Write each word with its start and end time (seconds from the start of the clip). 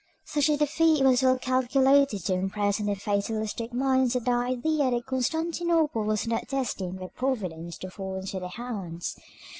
Such 0.25 0.49
a 0.49 0.57
defeat 0.57 1.03
was 1.03 1.21
well 1.21 1.37
calculated 1.37 2.25
to 2.25 2.33
impress 2.33 2.79
on 2.79 2.87
their 2.87 2.95
fatalistic 2.95 3.71
minds 3.71 4.13
the 4.15 4.31
idea 4.31 4.89
that 4.89 5.05
Constantinople 5.05 6.03
was 6.03 6.25
not 6.25 6.47
destined 6.47 6.99
by 6.99 7.09
providence 7.15 7.77
to 7.77 7.91
fall 7.91 8.15
into 8.15 8.39
their 8.39 8.49
hands. 8.49 9.15